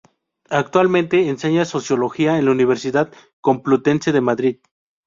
Actualmente 0.49 1.29
enseña 1.29 1.63
sociología 1.63 2.39
en 2.39 2.45
la 2.45 2.51
Universidad 2.53 3.13
Complutense 3.39 4.11
de 4.11 4.21
Madrid. 4.21 4.57